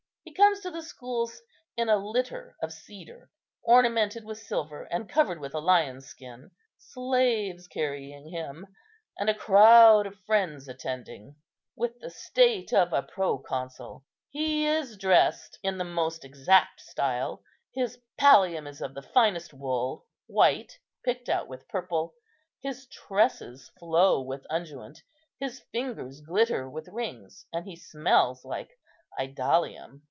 He 0.23 0.33
comes 0.35 0.61
to 0.61 0.71
the 0.71 0.83
schools 0.83 1.41
in 1.75 1.89
a 1.89 1.97
litter 1.97 2.55
of 2.61 2.71
cedar, 2.71 3.29
ornamented 3.63 4.23
with 4.23 4.37
silver 4.37 4.83
and 4.85 5.09
covered 5.09 5.39
with 5.39 5.53
a 5.53 5.59
lion's 5.59 6.05
skin, 6.05 6.51
slaves 6.77 7.67
carrying 7.67 8.29
him, 8.29 8.67
and 9.17 9.29
a 9.29 9.33
crowd 9.35 10.05
of 10.07 10.19
friends 10.25 10.67
attending, 10.67 11.35
with 11.75 11.99
the 11.99 12.09
state 12.09 12.71
of 12.71 12.93
a 12.93 13.03
proconsul. 13.03 14.05
He 14.29 14.65
is 14.67 14.95
dressed 14.95 15.59
in 15.63 15.77
the 15.77 15.83
most 15.83 16.23
exact 16.23 16.79
style; 16.81 17.43
his 17.73 17.99
pallium 18.19 18.67
is 18.67 18.79
of 18.79 18.93
the 18.93 19.03
finest 19.03 19.53
wool, 19.53 20.05
white, 20.27 20.79
picked 21.03 21.29
out 21.29 21.49
with 21.49 21.67
purple; 21.67 22.13
his 22.61 22.87
tresses 22.87 23.69
flow 23.79 24.21
with 24.21 24.45
unguent, 24.49 25.01
his 25.39 25.59
fingers 25.71 26.21
glitter 26.21 26.69
with 26.69 26.87
rings, 26.87 27.47
and 27.51 27.65
he 27.67 27.75
smells 27.75 28.45
like 28.45 28.77
Idalium. 29.19 29.99